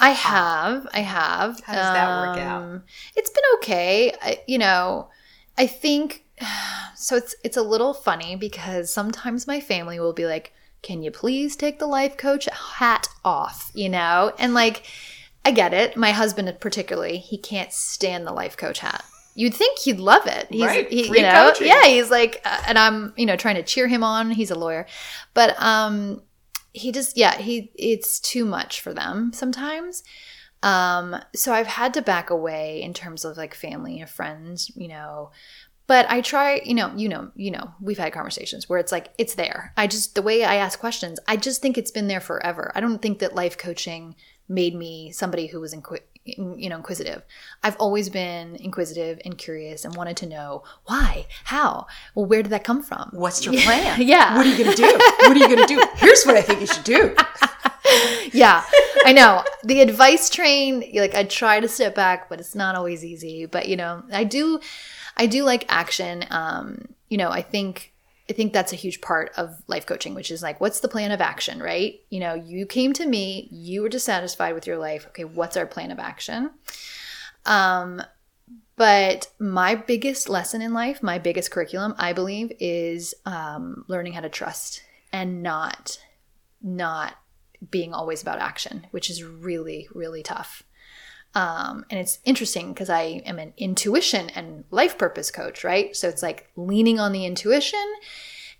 [0.00, 1.60] I have, I have.
[1.60, 2.62] How does that work out?
[2.62, 2.82] Um,
[3.14, 4.12] it's been okay.
[4.20, 5.08] I, you know,
[5.56, 6.24] I think
[6.96, 7.14] so.
[7.14, 10.52] It's it's a little funny because sometimes my family will be like,
[10.82, 14.82] "Can you please take the life coach hat off?" You know, and like.
[15.44, 15.96] I get it.
[15.96, 19.04] My husband, particularly, he can't stand the life coach hat.
[19.36, 20.46] You'd think he'd love it.
[20.50, 20.90] He's, right.
[20.90, 21.66] He, you know, coaching.
[21.66, 24.30] yeah, he's like, uh, and I'm, you know, trying to cheer him on.
[24.30, 24.86] He's a lawyer,
[25.34, 26.22] but um,
[26.72, 30.02] he just, yeah, he, it's too much for them sometimes.
[30.62, 34.88] Um, so I've had to back away in terms of like family and friends, you
[34.88, 35.30] know.
[35.86, 39.12] But I try, you know, you know, you know, we've had conversations where it's like
[39.18, 39.72] it's there.
[39.76, 42.72] I just the way I ask questions, I just think it's been there forever.
[42.74, 44.16] I don't think that life coaching
[44.48, 47.22] made me somebody who was inqu- you know inquisitive.
[47.62, 52.50] I've always been inquisitive and curious and wanted to know why how well where did
[52.52, 53.10] that come from?
[53.12, 54.00] What's your plan?
[54.02, 54.36] Yeah.
[54.36, 54.98] What are you gonna do?
[55.20, 55.82] What are you gonna do?
[55.96, 57.14] Here's what i think you should do.
[58.32, 58.64] Yeah
[59.04, 59.44] i know.
[59.62, 63.46] The advice train like i try to step back but it's not always easy.
[63.46, 64.60] But you know i do
[65.16, 66.24] i do like action.
[66.30, 67.92] Um you know i think
[68.28, 71.12] I think that's a huge part of life coaching, which is like, what's the plan
[71.12, 72.00] of action, right?
[72.10, 75.06] You know, you came to me, you were dissatisfied with your life.
[75.08, 76.50] Okay, what's our plan of action?
[77.44, 78.02] Um,
[78.76, 84.20] but my biggest lesson in life, my biggest curriculum, I believe, is um, learning how
[84.20, 85.98] to trust and not,
[86.60, 87.14] not
[87.70, 90.62] being always about action, which is really, really tough.
[91.36, 95.94] Um, and it's interesting because I am an intuition and life purpose coach, right?
[95.94, 97.84] So it's like leaning on the intuition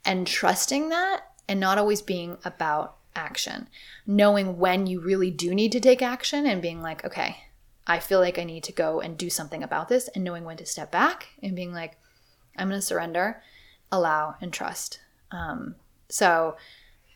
[0.04, 3.68] and trusting that and not always being about action.
[4.06, 7.38] Knowing when you really do need to take action and being like, okay,
[7.86, 10.58] I feel like I need to go and do something about this, and knowing when
[10.58, 11.96] to step back and being like,
[12.58, 13.42] I'm going to surrender,
[13.90, 15.00] allow, and trust.
[15.30, 15.76] Um,
[16.10, 16.56] so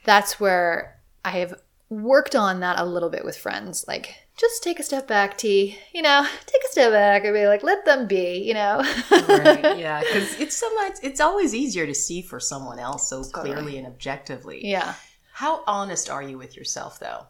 [0.05, 3.85] that's where I have worked on that a little bit with friends.
[3.87, 5.77] Like, just take a step back, T.
[5.93, 8.39] You know, take a step back and be like, let them be.
[8.39, 8.79] You know.
[9.11, 9.77] right.
[9.79, 10.95] Yeah, because it's so much.
[11.03, 13.53] It's always easier to see for someone else so totally.
[13.53, 14.61] clearly and objectively.
[14.67, 14.95] Yeah.
[15.33, 17.27] How honest are you with yourself, though?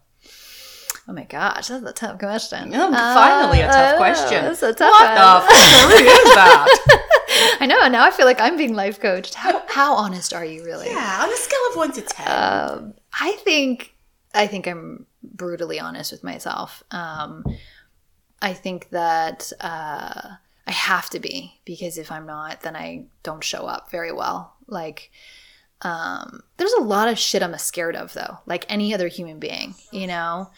[1.09, 2.71] Oh my gosh, that's a tough question.
[2.75, 4.43] Oh, finally, a tough Uh, question.
[4.45, 5.15] That's a tough what one.
[5.15, 7.57] the fuck is that?
[7.61, 7.89] I know.
[7.89, 9.35] Now I feel like I'm being life coached.
[9.35, 10.87] How how honest are you really?
[10.89, 12.29] yeah, on a scale of one to ten.
[12.29, 13.95] Um, I think
[14.35, 16.83] I think I'm brutally honest with myself.
[16.91, 17.45] Um,
[18.43, 23.45] I think that uh, I have to be because if I'm not, then I don't
[23.45, 24.55] show up very well.
[24.67, 25.11] Like,
[25.83, 28.39] um, there's a lot of shit I'm scared of, though.
[28.47, 30.51] Like any other human being, you know.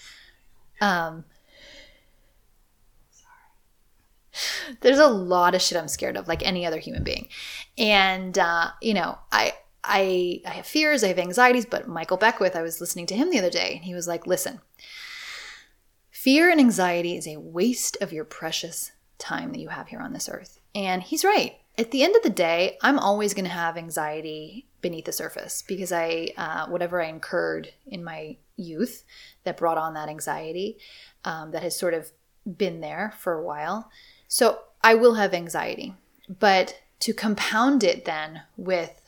[0.81, 1.25] Um,
[4.81, 7.29] there's a lot of shit I'm scared of, like any other human being,
[7.79, 12.57] and uh, you know, I I I have fears, I have anxieties, but Michael Beckwith,
[12.57, 14.61] I was listening to him the other day, and he was like, "Listen,
[16.11, 20.13] fear and anxiety is a waste of your precious time that you have here on
[20.13, 21.57] this earth." And he's right.
[21.79, 25.63] At the end of the day, I'm always going to have anxiety beneath the surface
[25.67, 29.05] because I uh, whatever I incurred in my youth
[29.45, 30.79] that brought on that anxiety
[31.25, 32.13] um, that has sort of
[32.45, 33.91] been there for a while.
[34.29, 35.95] So I will have anxiety,
[36.29, 39.02] but to compound it then with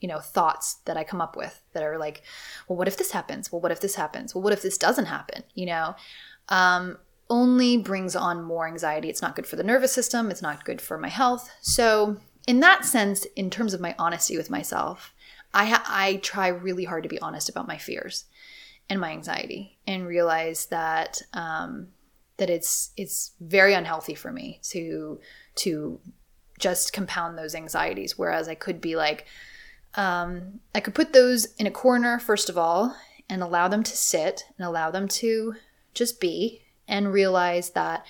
[0.00, 2.22] you know thoughts that i come up with that are like
[2.66, 3.50] well what if this happens?
[3.50, 4.34] Well what if this happens?
[4.34, 5.42] Well what if this doesn't happen?
[5.54, 5.96] You know
[6.48, 6.98] um,
[7.30, 9.10] only brings on more anxiety.
[9.10, 10.30] It's not good for the nervous system.
[10.30, 11.50] It's not good for my health.
[11.60, 15.12] So in that sense in terms of my honesty with myself
[15.52, 18.24] i ha- i try really hard to be honest about my fears
[18.88, 21.88] and my anxiety and realize that um,
[22.38, 25.20] that it's it's very unhealthy for me to
[25.56, 26.00] to
[26.58, 28.18] just compound those anxieties.
[28.18, 29.26] Whereas i could be like
[29.94, 32.96] um, I could put those in a corner, first of all,
[33.28, 35.54] and allow them to sit and allow them to
[35.94, 38.06] just be and realize that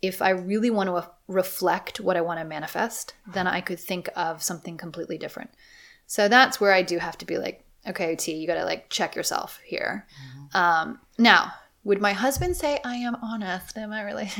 [0.00, 4.08] if I really want to reflect what I want to manifest, then I could think
[4.16, 5.50] of something completely different.
[6.06, 8.90] So that's where I do have to be like, okay, T, you got to like
[8.90, 10.06] check yourself here.
[10.54, 11.52] Um, now,
[11.84, 13.76] would my husband say I am honest?
[13.76, 14.30] Am I really?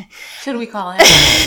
[0.43, 1.01] Should we call him?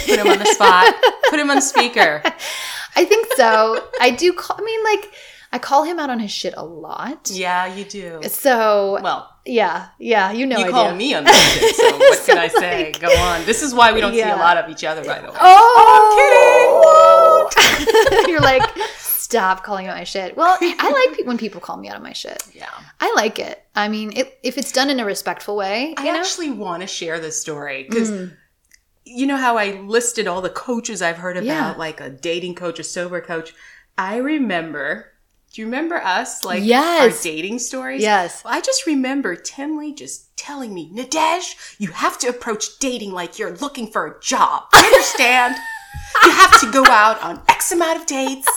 [0.06, 0.94] Put him on the spot.
[1.30, 2.22] Put him on speaker.
[2.96, 3.88] I think so.
[4.00, 5.14] I do call, I mean, like,
[5.56, 7.30] I call him out on his shit a lot.
[7.32, 8.20] Yeah, you do.
[8.28, 10.98] So, Well, yeah, yeah, you know you I call do.
[10.98, 12.86] me on that shit, so what So, can I say?
[12.92, 13.46] like- Go on.
[13.46, 15.38] This is why we don't see a lot of each other, by the way.
[15.40, 17.50] Oh,
[18.28, 18.64] You're like,
[18.98, 20.36] stop calling out my shit.
[20.36, 22.44] Well, I like when people call me out on my shit.
[22.54, 22.68] Yeah.
[23.00, 23.64] I like it.
[23.76, 26.20] I mean, it, if it's done in a respectful way, I know.
[26.20, 28.36] actually want to share this story because Mm.
[29.06, 31.74] you know how I listed all the coaches I've heard about, Yeah.
[31.78, 33.54] like a dating coach, a sober coach.
[33.98, 35.14] I remember.
[35.56, 37.02] Do you remember us, like Yes.
[37.02, 38.02] our dating stories?
[38.02, 38.42] Yes.
[38.44, 43.56] I just remember Tenley just telling me, Nadej, you have to approach dating like you're
[43.56, 44.64] looking for a job.
[44.74, 45.56] You understand?
[46.26, 48.50] you have to go out on X amount of dates.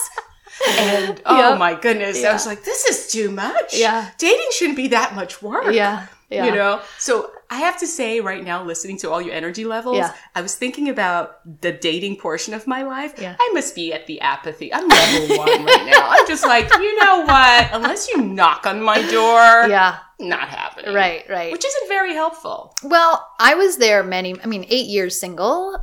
[0.67, 1.59] And oh Yep.
[1.59, 3.77] my goodness, I was like, this is too much.
[3.77, 4.09] Yeah.
[4.17, 5.73] Dating shouldn't be that much work.
[5.73, 6.45] Yeah, yeah.
[6.45, 6.81] You know?
[6.97, 10.13] So I have to say right now, listening to all your energy levels, Yeah.
[10.35, 13.15] I was thinking about the dating portion of my life.
[13.19, 13.35] Yeah.
[13.39, 14.71] I must be at the apathy.
[14.73, 16.09] I'm level one right now.
[16.09, 17.69] I'm just like, you know what?
[17.73, 20.93] Unless you knock on my door, Yeah, not happening.
[20.93, 21.51] right, right.
[21.51, 22.75] Which isn't very helpful.
[22.83, 25.77] Well, I was there many, I mean, eight years single.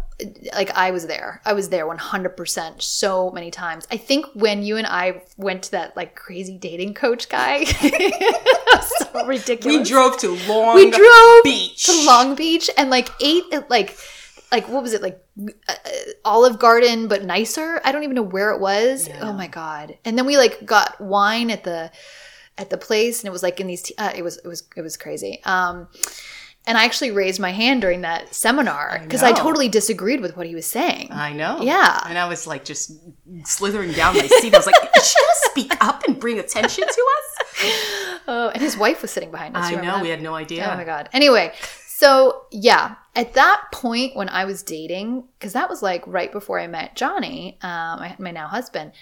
[0.55, 1.43] Like, I was there.
[1.45, 3.87] I was there 100% so many times.
[3.91, 9.27] I think when you and I went to that, like, crazy dating coach guy, so
[9.27, 9.79] ridiculous.
[9.79, 11.85] We drove to Long We drove Beach.
[11.85, 13.97] to Long Beach and, like, ate at, like,
[14.51, 15.03] like, what was it?
[15.03, 15.75] Like, uh, uh,
[16.25, 17.81] Olive Garden, but nicer.
[17.85, 19.09] I don't even know where it was.
[19.09, 19.19] Yeah.
[19.23, 19.99] Oh my God.
[20.05, 21.91] And then we, like, got wine at the,
[22.59, 24.63] at the place and it was like in these t- uh, it was it was
[24.77, 25.89] it was crazy um
[26.67, 29.37] and i actually raised my hand during that seminar because I, know.
[29.37, 31.61] totally disagreed with what he was saying I know.
[31.63, 32.01] Yeah.
[32.09, 32.93] And I was like just
[33.45, 34.55] slithering down my seat.
[34.55, 37.37] I was like, should I speak up and bring attention to us?
[38.29, 40.69] oh and his wife was sitting behind us I know, remember we had no idea.
[40.71, 41.53] oh my god anyway
[41.87, 46.61] so yeah at that point when i was dating because that was like right before
[46.61, 48.93] i met johnny um, my, my now husband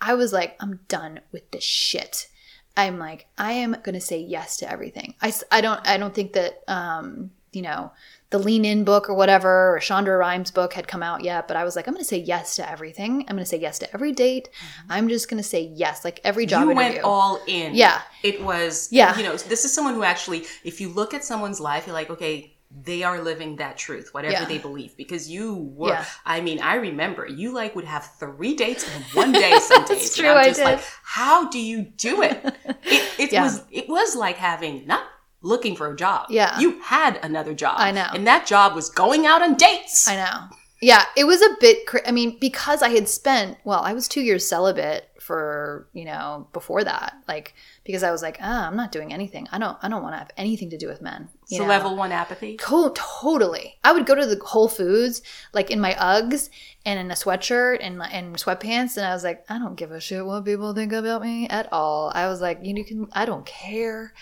[0.00, 2.28] i was like i'm done with this shit
[2.76, 6.32] i'm like i am gonna say yes to everything i, I don't i don't think
[6.34, 7.92] that um, you know
[8.30, 11.56] the lean in book or whatever or Shonda Rhimes book had come out yet but
[11.56, 14.10] i was like i'm gonna say yes to everything i'm gonna say yes to every
[14.12, 14.48] date
[14.88, 16.70] i'm just gonna say yes like every job Mm-hmm.
[16.70, 17.74] you interview went all in.
[17.74, 18.00] Yeah.
[18.22, 19.14] It was, Yeah.
[19.18, 22.08] you know, this is someone who actually, if you look at someone's life, you're like,
[22.08, 24.44] okay, they are living that truth, whatever Yeah.
[24.46, 24.96] they believe.
[24.96, 26.04] Because you were, Yeah.
[26.24, 29.88] I mean, I remember you like would have three dates in one day some days.
[29.88, 30.86] That's And true, I'm I just like, did.
[31.04, 32.42] how do you do it?
[32.84, 33.44] It, it Yeah.
[33.44, 35.04] was, it was like having not
[35.42, 36.26] looking for a job.
[36.30, 36.58] Yeah.
[36.58, 37.74] You had another job.
[37.78, 38.06] I know.
[38.14, 40.08] And that job was going out on dates.
[40.08, 40.48] i know
[40.80, 41.86] Yeah, it was a bit.
[41.86, 46.04] Cra- I mean, because I had spent well, I was two years celibate for you
[46.04, 47.54] know before that, like
[47.84, 49.46] because I was like, ah, I'm not doing anything.
[49.52, 49.78] I don't.
[49.82, 51.28] I don't want to have anything to do with men.
[51.48, 51.68] you So know?
[51.68, 52.56] level one apathy.
[52.56, 53.78] Co- totally.
[53.84, 56.50] I would go to the Whole Foods like in my Uggs
[56.84, 60.00] and in a sweatshirt and and sweatpants, and I was like, I don't give a
[60.00, 62.10] shit what people think about me at all.
[62.14, 63.08] I was like, you can.
[63.12, 64.12] I don't care.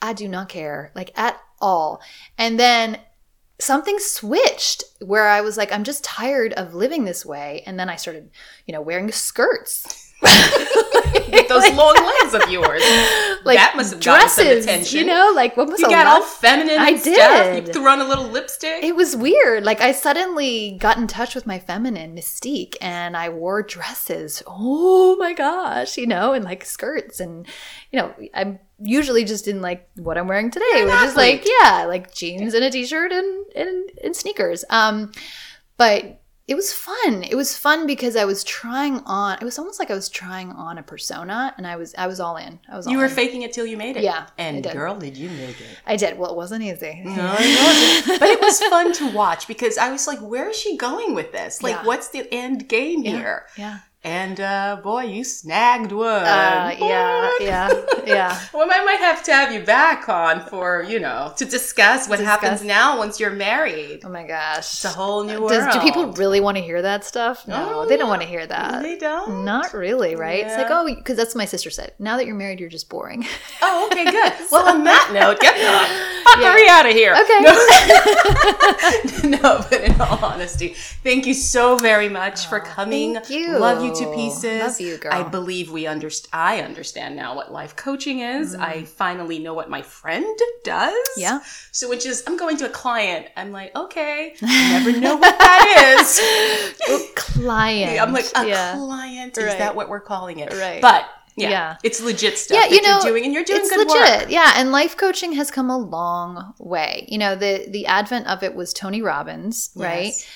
[0.00, 2.00] I do not care, like at all.
[2.36, 2.98] And then
[3.58, 7.62] something switched where I was like, I'm just tired of living this way.
[7.66, 8.30] And then I started,
[8.66, 10.05] you know, wearing skirts.
[11.48, 12.82] Those long legs of yours.
[13.46, 14.98] Like that must have gotten some dresses, attention.
[14.98, 17.54] you know, like what was You got all feminine I and stuff.
[17.54, 18.82] You threw on a little lipstick.
[18.82, 19.62] It was weird.
[19.62, 24.42] Like I suddenly got in touch with my feminine mystique and I wore dresses.
[24.48, 27.46] Oh my gosh, you know, and like skirts and
[27.92, 31.46] you know, I'm usually just in like what I'm wearing today, You're which is like
[31.62, 34.64] yeah, like jeans and a t-shirt and and, and sneakers.
[34.70, 35.12] Um
[35.76, 37.24] but it was fun.
[37.24, 39.38] It was fun because I was trying on.
[39.40, 42.20] It was almost like I was trying on a persona, and I was I was
[42.20, 42.60] all in.
[42.68, 42.86] I was.
[42.86, 43.10] you were in.
[43.10, 44.04] faking it till you made it.
[44.04, 44.72] Yeah, And did.
[44.72, 45.66] girl, did you make it.
[45.86, 46.16] I did.
[46.18, 47.02] Well, it wasn't easy.
[47.04, 47.58] No, it
[48.06, 48.20] wasn't.
[48.20, 51.32] but it was fun to watch because I was like, where is she going with
[51.32, 51.62] this?
[51.64, 51.84] Like, Yeah.
[51.84, 53.10] what's the end game Yeah.
[53.16, 53.46] here?
[53.56, 53.78] Yeah.
[54.06, 56.06] And uh, boy, you snagged one.
[56.22, 57.30] Uh, yeah.
[57.40, 57.82] Yeah.
[58.06, 58.40] Yeah.
[58.54, 62.18] Well, I might have to have you back on for, you know, to discuss what
[62.20, 62.40] Discuss.
[62.40, 64.02] happens now once you're married.
[64.04, 64.58] Oh my gosh.
[64.58, 65.50] It's a whole new world.
[65.50, 67.48] Does, do people really want to hear that stuff?
[67.48, 68.80] No, they don't Oh, want to hear that.
[68.84, 69.44] They don't?
[69.44, 70.46] Not really, right?
[70.46, 71.94] It's like, oh, because that's what my sister said.
[71.98, 73.26] Now that you're married, you're just boring.
[73.60, 74.32] Oh, okay, good.
[74.52, 77.12] Well, on that note, get the fuckery out of here.
[77.12, 77.40] Okay.
[79.32, 79.38] No.
[79.42, 83.14] no, but in all honesty, thank you so very much for coming.
[83.14, 83.58] thank you.
[83.58, 84.60] Love you to pieces.
[84.62, 85.12] Love you, girl.
[85.12, 86.30] I believe we understand.
[86.32, 88.54] I understand now what life coaching is.
[88.54, 90.92] I finally know what my friend does.
[90.92, 91.18] Mm.
[91.18, 91.40] Yeah.
[91.72, 93.26] So, which is, I'm going to a client.
[93.36, 97.12] I'm like, okay, I never know what that is.
[97.14, 98.00] Client.
[98.00, 98.74] I'm like, a yeah.
[98.76, 99.36] client.
[99.38, 99.58] Is Right.
[99.58, 100.52] that what we're calling it?
[100.52, 100.80] Right.
[100.82, 101.76] But yeah, Yeah.
[101.82, 104.20] it's legit stuff yeah, that you know, you're doing, and you're doing it's good legit.
[104.22, 104.30] work.
[104.30, 107.06] Yeah, and life coaching has come a long way.
[107.08, 110.06] You know, the the advent of it was Tony Robbins, right?
[110.06, 110.26] Yes.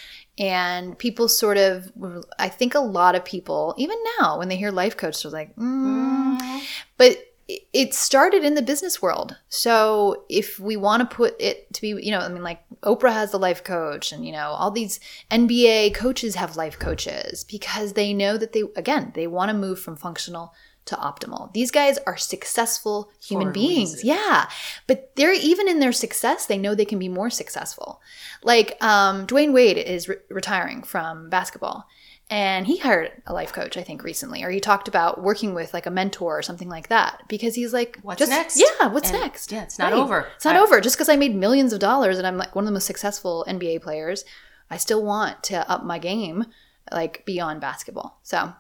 [0.41, 1.93] And people sort of
[2.39, 5.55] i think a lot of people, even now, when they hear life coach, they're like,
[5.55, 6.63] mm.
[6.97, 9.37] but it- it started in the business world.
[9.49, 13.13] So if we want to put it to be, you know, I mean, like Oprah
[13.13, 17.93] has the life coach, and you know, all these NBA coaches have life coaches because
[17.95, 20.55] they know that they, again, they want to move from functional
[20.87, 21.53] to optimal.
[21.53, 23.93] These guys are successful human beings.
[23.95, 24.09] reason.
[24.09, 24.49] Yeah.
[24.87, 28.01] But they're even in their success, they know they can be more successful.
[28.43, 31.87] Like um, Dwyane Wade is re- retiring from basketball.
[32.33, 35.75] And he hired a life coach, I think, recently, or he talked about working with
[35.75, 38.57] like a mentor or something like that because he's like, What's just- next?
[38.57, 39.51] Yeah, what's And, next?
[39.51, 39.99] yeah, it's not Right.
[40.01, 40.29] over.
[40.37, 40.81] It's not I- over.
[40.81, 43.45] Just because I made millions of dollars and I'm like one of the most successful
[43.49, 44.25] NBA players,
[44.71, 46.47] I still want to up my game,
[46.93, 48.21] like beyond basketball.
[48.23, 48.53] So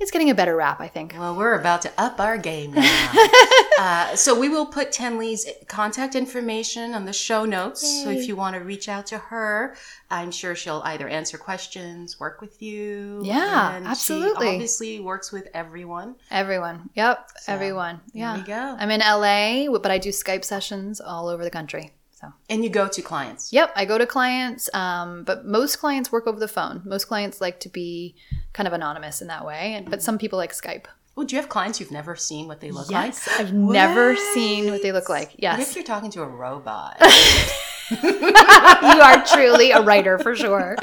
[0.00, 1.14] it's getting a better rap, I think.
[1.18, 3.12] Well, we're about to up our game now.
[3.78, 7.80] uh, so we will put Tenley's contact information on the show notes.
[8.04, 9.74] So if you want to reach out to her,
[10.10, 13.22] I'm sure she'll either answer questions, work with you.
[13.24, 14.46] Yeah, and absolutely.
[14.46, 16.14] She obviously works with everyone.
[16.30, 16.90] Everyone.
[16.94, 17.30] Yep.
[17.48, 18.00] everyone.
[18.12, 18.36] Yeah.
[18.36, 18.76] we go.
[18.78, 21.92] I'm in LA, but I do Skype sessions all over the country.
[22.20, 23.52] So, And you go to clients.
[23.52, 26.82] yep, I go to clients, um, but most clients work over the phone.
[26.84, 28.16] Most clients like to be
[28.52, 30.86] kind of anonymous in that way, and, but some people like Skype.
[31.16, 33.40] Oh, do you have clients you've never seen what they look Yes, like?
[33.40, 35.34] I've never seen what they look like.
[35.36, 35.58] Yes.
[35.58, 36.96] What if you're talking to a robot?
[37.90, 40.76] you are truly a writer for sure.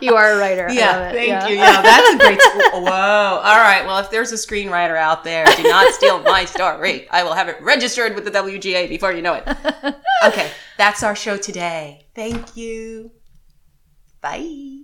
[0.00, 0.68] You are a writer.
[0.72, 1.48] Yeah, thank Yeah.
[1.48, 1.56] you.
[1.56, 2.38] Yeah, that's a great.
[2.72, 2.82] Whoa!
[2.90, 3.84] All right.
[3.86, 7.08] Well, if there's a screenwriter out there, do not steal my story.
[7.10, 9.44] I will have it registered with the WGA before you know it.
[10.24, 10.48] Okay,
[10.78, 12.06] that's our show today.
[12.14, 13.10] Thank you.
[14.20, 14.81] Bye.